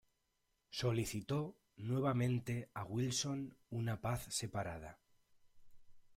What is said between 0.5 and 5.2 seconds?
Solicitó nuevamente a Wilson una paz separada.